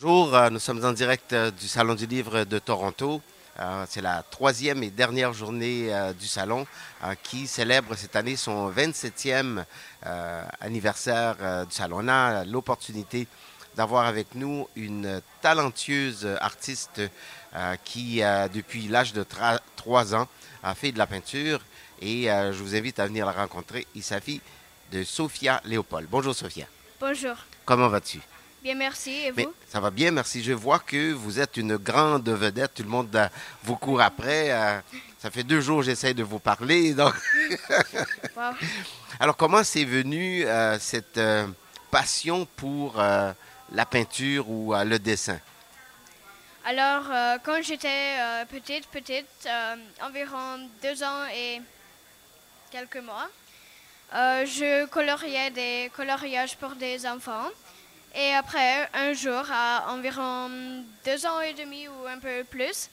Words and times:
Bonjour, 0.00 0.34
euh, 0.34 0.50
nous 0.50 0.58
sommes 0.58 0.84
en 0.84 0.90
direct 0.92 1.32
euh, 1.32 1.50
du 1.52 1.68
Salon 1.68 1.94
du 1.94 2.06
Livre 2.06 2.42
de 2.44 2.58
Toronto. 2.58 3.22
Euh, 3.60 3.84
C'est 3.88 4.00
la 4.00 4.24
troisième 4.28 4.82
et 4.82 4.90
dernière 4.90 5.32
journée 5.32 5.88
du 6.18 6.26
salon 6.26 6.66
qui 7.22 7.46
célèbre 7.46 7.94
cette 7.94 8.16
année 8.16 8.34
son 8.34 8.72
27e 8.72 9.64
euh, 10.06 10.44
anniversaire 10.60 11.64
du 11.66 11.72
salon. 11.72 11.98
On 12.00 12.08
a 12.08 12.44
l'opportunité 12.44 13.28
d'avoir 13.76 14.06
avec 14.06 14.34
nous 14.34 14.68
une 14.74 15.20
talentueuse 15.40 16.26
artiste 16.40 17.00
qui, 17.84 18.20
depuis 18.52 18.88
l'âge 18.88 19.12
de 19.12 19.24
3 19.76 20.14
ans, 20.16 20.26
a 20.64 20.74
fait 20.74 20.90
de 20.90 20.98
la 20.98 21.06
peinture 21.06 21.60
et 22.00 22.24
je 22.24 22.60
vous 22.62 22.74
invite 22.74 22.98
à 22.98 23.06
venir 23.06 23.26
la 23.26 23.32
rencontrer. 23.32 23.86
Il 23.94 24.02
s'agit 24.02 24.40
de 24.90 25.04
Sophia 25.04 25.60
Léopold. 25.64 26.08
Bonjour 26.10 26.34
Sophia, 26.34 26.66
Bonjour. 27.00 27.36
comment 27.64 27.88
vas-tu? 27.88 28.20
Bien, 28.64 28.76
merci. 28.76 29.10
Et 29.26 29.30
vous? 29.30 29.36
Mais 29.36 29.48
ça 29.68 29.78
va 29.78 29.90
bien, 29.90 30.10
merci. 30.10 30.42
Je 30.42 30.54
vois 30.54 30.78
que 30.78 31.12
vous 31.12 31.38
êtes 31.38 31.58
une 31.58 31.76
grande 31.76 32.26
vedette. 32.30 32.72
Tout 32.72 32.82
le 32.82 32.88
monde 32.88 33.14
euh, 33.14 33.28
vous 33.62 33.76
court 33.76 34.00
après. 34.00 34.52
euh, 34.52 34.80
ça 35.18 35.30
fait 35.30 35.42
deux 35.42 35.60
jours 35.60 35.80
que 35.80 35.84
j'essaie 35.84 36.14
de 36.14 36.22
vous 36.22 36.38
parler. 36.38 36.94
Donc... 36.94 37.12
Wow. 38.34 38.54
Alors, 39.20 39.36
comment 39.36 39.62
c'est 39.62 39.84
venu 39.84 40.46
euh, 40.46 40.78
cette 40.80 41.20
passion 41.90 42.48
pour 42.56 42.96
la 42.96 43.86
peinture 43.86 44.48
ou 44.48 44.74
le 44.74 44.98
dessin? 44.98 45.38
Alors, 46.64 47.04
quand 47.44 47.62
j'étais 47.62 48.16
petite, 48.50 48.86
petite, 48.88 49.46
environ 50.02 50.68
deux 50.82 51.02
ans 51.04 51.26
et 51.32 51.60
quelques 52.72 52.96
mois, 53.04 53.28
je 54.12 54.86
coloriais 54.86 55.50
des 55.50 55.92
coloriages 55.94 56.56
pour 56.56 56.74
des 56.74 57.06
enfants. 57.06 57.50
Et 58.16 58.32
après, 58.32 58.88
un 58.94 59.12
jour, 59.12 59.42
à 59.50 59.92
environ 59.92 60.48
deux 61.04 61.26
ans 61.26 61.40
et 61.40 61.52
demi 61.52 61.88
ou 61.88 62.06
un 62.06 62.18
peu 62.20 62.44
plus, 62.48 62.88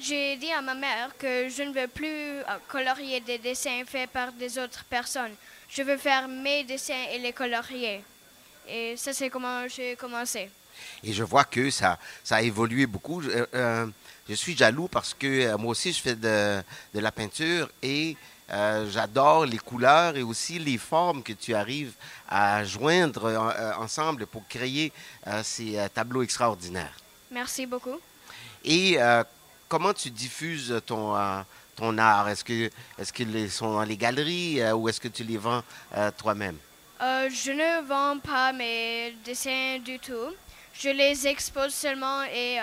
j'ai 0.00 0.36
dit 0.36 0.50
à 0.50 0.60
ma 0.60 0.74
mère 0.74 1.16
que 1.16 1.48
je 1.48 1.62
ne 1.62 1.72
veux 1.72 1.86
plus 1.86 2.08
euh, 2.08 2.42
colorier 2.66 3.20
des 3.20 3.38
dessins 3.38 3.84
faits 3.86 4.10
par 4.10 4.32
des 4.32 4.58
autres 4.58 4.84
personnes. 4.84 5.30
Je 5.68 5.82
veux 5.82 5.96
faire 5.96 6.26
mes 6.26 6.64
dessins 6.64 7.06
et 7.12 7.18
les 7.18 7.32
colorier. 7.32 8.02
Et 8.68 8.96
ça, 8.96 9.12
c'est 9.12 9.30
comment 9.30 9.68
j'ai 9.68 9.94
commencé. 9.94 10.50
Et 11.04 11.12
je 11.12 11.22
vois 11.22 11.44
que 11.44 11.70
ça, 11.70 11.96
ça 12.24 12.36
a 12.36 12.42
évolué 12.42 12.86
beaucoup. 12.86 13.22
Je, 13.22 13.30
euh, 13.30 13.46
euh, 13.54 13.86
suis 14.34 14.56
jaloux 14.56 14.88
parce 14.88 15.14
que 15.14 15.54
moi 15.56 15.70
aussi, 15.70 15.92
je 15.92 16.00
fais 16.02 16.16
de, 16.16 16.60
de 16.92 17.00
la 17.00 17.12
peinture 17.12 17.70
et 17.82 18.16
euh, 18.50 18.88
j'adore 18.90 19.46
les 19.46 19.58
couleurs 19.58 20.16
et 20.16 20.22
aussi 20.22 20.58
les 20.58 20.78
formes 20.78 21.22
que 21.22 21.32
tu 21.32 21.54
arrives 21.54 21.94
à 22.28 22.64
joindre 22.64 23.24
euh, 23.24 23.38
euh, 23.38 23.72
ensemble 23.78 24.26
pour 24.26 24.46
créer 24.48 24.92
euh, 25.26 25.42
ces 25.42 25.78
tableaux 25.94 26.22
extraordinaires. 26.22 26.94
Merci 27.30 27.66
beaucoup. 27.66 27.98
Et 28.64 28.96
euh, 29.00 29.24
comment 29.68 29.92
tu 29.92 30.10
diffuses 30.10 30.80
ton, 30.86 31.16
ton 31.74 31.98
art? 31.98 32.28
Est-ce 32.28 32.44
que 32.44 32.70
est-ce 32.98 33.12
qu'ils 33.12 33.50
sont 33.50 33.72
dans 33.72 33.82
les 33.84 33.96
galeries 33.96 34.62
ou 34.72 34.88
est-ce 34.88 35.00
que 35.00 35.08
tu 35.08 35.24
les 35.24 35.36
vends 35.36 35.62
toi-même? 36.16 36.56
Je 37.00 37.50
ne 37.50 37.86
vends 37.86 38.18
pas 38.18 38.52
mes 38.52 39.14
dessins 39.24 39.78
du 39.84 39.98
tout. 39.98 40.34
Je 40.72 40.88
les 40.88 41.26
expose 41.26 41.74
seulement 41.74 42.22
et 42.24 42.58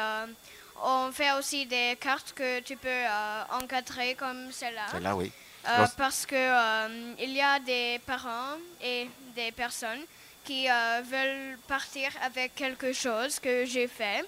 on 0.83 1.11
fait 1.11 1.31
aussi 1.33 1.65
des 1.65 1.97
cartes 1.99 2.33
que 2.33 2.59
tu 2.61 2.75
peux 2.75 3.03
encadrer 3.51 4.15
comme 4.15 4.51
celle-là. 4.51 4.87
C'est 4.91 4.99
là, 4.99 5.15
oui. 5.15 5.31
Euh, 5.65 5.87
parce 5.97 6.25
que 6.25 6.35
euh, 6.35 7.13
il 7.19 7.31
y 7.31 7.41
a 7.41 7.57
des 7.59 7.99
parents 8.05 8.57
et 8.81 9.09
des 9.33 9.51
personnes 9.53 10.01
qui 10.43 10.69
euh, 10.69 11.01
veulent 11.09 11.57
partir 11.67 12.11
avec 12.21 12.53
quelque 12.55 12.91
chose 12.91 13.39
que 13.39 13.65
j'ai 13.65 13.87
fait 13.87 14.25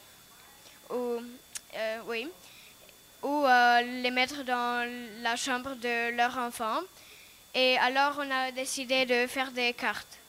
ou 0.90 1.20
oui 2.08 2.30
ou 3.22 3.44
les 4.02 4.12
mettre 4.12 4.44
dans 4.44 4.88
la 5.22 5.36
chambre 5.36 5.76
de 5.76 6.16
leur 6.16 6.38
enfant 6.38 6.80
et 7.54 7.78
alors 7.80 8.14
on 8.20 8.32
a 8.32 8.52
décidé 8.52 9.06
de 9.06 9.28
faire 9.28 9.52
des 9.52 9.74
cartes. 9.74 10.20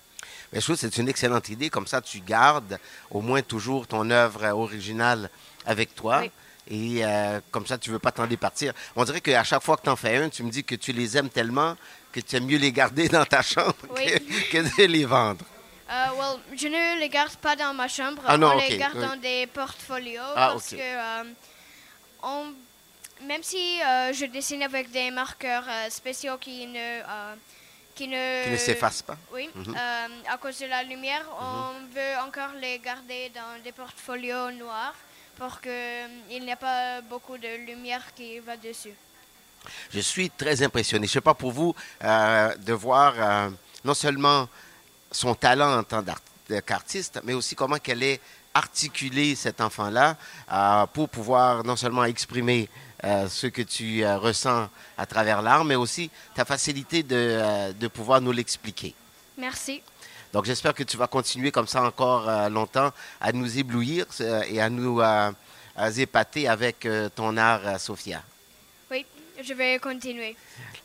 Mais 0.53 0.61
je 0.61 0.65
trouve 0.65 0.77
que 0.77 0.81
c'est 0.81 0.97
une 0.97 1.09
excellente 1.09 1.49
idée. 1.51 1.71
Comme 1.71 1.87
ça, 1.87 2.01
tu 2.01 2.21
gardes 2.21 2.79
au 3.11 3.21
moins 3.21 3.43
toujours 3.43 3.87
ton 3.87 4.11
œuvre 4.11 4.47
originale 4.53 5.29
avec 5.67 5.95
toi. 5.95 6.21
Oui. 6.21 6.31
Et 6.69 7.05
euh, 7.05 7.41
comme 7.51 7.67
ça, 7.67 7.79
tu 7.79 7.91
ne 7.91 7.95
veux 7.95 7.99
pas 8.01 8.11
t'en 8.13 8.27
départir. 8.27 8.73
On 8.97 9.05
dirait 9.05 9.21
qu'à 9.21 9.45
chaque 9.45 9.63
fois 9.63 9.77
que 9.77 9.83
tu 9.83 9.89
en 9.91 9.97
fais 9.97 10.17
un, 10.17 10.29
tu 10.29 10.43
me 10.43 10.51
dis 10.51 10.65
que 10.65 10.75
tu 10.75 10.93
les 10.93 11.17
aimes 11.17 11.31
tellement 11.31 11.77
que 12.13 12.21
tu 12.21 12.35
aimes 12.37 12.47
mieux 12.47 12.57
les 12.59 12.73
garder 12.73 13.09
dans 13.09 13.25
ta 13.27 13.43
chambre 13.43 13.75
Oui. 13.91 14.07
que, 14.51 14.51
que 14.53 14.77
de 14.83 14.87
les 14.87 15.05
vendre. 15.05 15.45
Euh, 15.91 16.07
well, 16.19 16.41
je 16.57 16.67
ne 16.67 16.99
les 16.99 17.09
garde 17.09 17.37
pas 17.37 17.55
dans 17.55 17.73
ma 17.75 17.87
chambre, 17.89 18.23
Ah 18.27 18.37
non, 18.37 18.53
on 18.55 18.59
les 18.59 18.77
garde 18.79 18.97
oui. 18.97 19.07
dans 19.07 19.17
des 19.17 19.47
portfolios 19.47 20.23
Ah, 20.35 20.51
parce 20.53 20.71
que 20.71 20.77
euh, 20.81 21.25
on- 22.23 22.53
même 23.25 23.43
si 23.43 23.81
euh, 23.83 24.13
je 24.13 24.27
dessine 24.27 24.63
avec 24.63 24.91
des 24.91 25.11
marqueurs 25.11 25.65
spéciaux 25.91 26.39
qui 26.39 26.67
ne 26.67 27.01
qui 27.95 28.09
ne, 28.09 28.45
Qui 28.45 28.51
ne 28.51 28.57
s'effacent 28.59 29.01
pas. 29.03 29.17
oui, 29.33 29.49
Mhm. 29.55 29.75
euh, 29.75 30.07
à 30.35 30.37
cause 30.37 30.59
de 30.59 30.67
la 30.67 30.83
lumière, 30.83 31.25
on 31.41 31.95
veut 31.95 32.27
encore 32.27 32.53
les 32.61 32.79
garder 32.79 33.31
dans 33.35 33.63
des 33.63 33.73
portfolios 33.73 34.51
noirs 34.53 34.95
pour 35.37 35.61
qu'il 35.61 36.43
n'y 36.45 36.51
ait 36.51 36.57
pas 36.57 37.01
beaucoup 37.03 37.37
de 37.39 37.67
lumière 37.67 38.03
qui 38.15 38.39
va 38.41 38.57
dessus. 38.57 38.95
Je 39.91 40.01
suis 40.01 40.31
très 40.31 40.63
impressionné. 40.63 41.07
Je 41.07 41.11
ne 41.11 41.15
sais 41.15 41.21
pas 41.21 41.35
pour 41.35 41.53
vous 41.53 41.75
euh, 42.03 42.55
de 42.57 42.73
voir 42.73 43.15
euh, 43.19 43.51
non 43.85 43.95
seulement 43.95 44.49
son 45.11 45.35
talent 45.35 45.79
en 45.79 45.83
tant 45.83 46.05
qu'artiste, 46.65 47.21
mais 47.25 47.35
aussi 47.35 47.55
comment 47.55 47.79
qu'elle 47.79 48.03
est 48.03 48.21
articulée, 48.55 49.35
cet 49.35 49.61
enfant-là, 49.61 50.17
euh, 50.53 50.87
pour 50.87 51.09
pouvoir 51.09 51.63
non 51.65 51.77
seulement 51.77 52.05
exprimer 52.05 52.69
euh, 53.05 53.29
ce 53.29 53.47
que 53.49 53.63
tu 53.63 54.03
euh, 54.03 54.17
ressens 54.19 54.69
à 54.97 55.05
travers 55.05 55.43
l'art, 55.43 55.65
mais 55.65 55.75
aussi 55.75 56.11
ta 56.35 56.45
facilité 56.45 57.03
de, 57.03 57.17
euh, 57.17 57.73
de 57.73 57.89
pouvoir 57.89 58.21
nous 58.21 58.33
l'expliquer. 58.33 58.95
Merci. 59.37 59.83
Donc 60.33 60.45
j'espère 60.45 60.75
que 60.75 60.83
tu 60.83 60.97
vas 60.97 61.07
continuer 61.07 61.51
comme 61.51 61.67
ça 61.67 61.83
encore 61.83 62.29
euh, 62.29 62.49
longtemps 62.49 62.93
à 63.21 63.33
nous 63.33 63.59
éblouir 63.59 64.07
euh, 64.21 64.43
et 64.49 64.61
à 64.61 64.69
nous 64.69 65.01
euh, 65.01 65.33
à 65.77 65.91
épater 65.91 66.49
avec 66.49 66.89
ton 67.15 67.37
art, 67.37 67.79
Sophia. 67.79 68.23
Oui, 68.91 69.05
je 69.43 69.53
vais 69.53 69.79
continuer. 69.79 70.35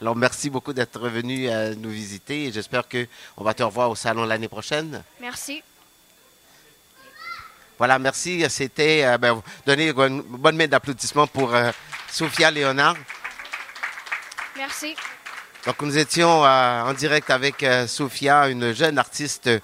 Alors, 0.01 0.15
merci 0.15 0.49
beaucoup 0.49 0.73
d'être 0.73 0.99
euh, 1.01 1.75
nous 1.75 1.89
visiter 1.89 2.45
et 2.45 2.51
j'espère 2.51 2.83
qu'on 2.89 3.43
va 3.43 3.53
te 3.53 3.63
revoir 3.63 3.89
au 3.89 3.95
salon 3.95 4.25
l'année 4.25 4.49
prochaine. 4.49 5.03
Merci. 5.21 5.63
Voilà, 7.77 7.99
merci. 7.99 8.43
C'était, 8.49 9.17
ben, 9.17 9.41
donnez 9.65 9.89
une 9.89 10.21
bonne 10.21 10.57
main 10.57 10.67
d'applaudissement 10.67 11.25
pour 11.27 11.53
Sophia 12.09 12.51
Léonard. 12.51 12.95
Merci. 14.57 14.95
Donc, 15.65 15.81
nous 15.83 15.95
étions 15.95 16.43
euh, 16.43 16.81
en 16.81 16.91
direct 16.93 17.29
avec 17.29 17.61
euh, 17.61 17.85
Sophia, 17.85 18.49
une 18.49 18.73
jeune 18.73 18.97
artiste 18.97 19.47
euh, 19.47 19.59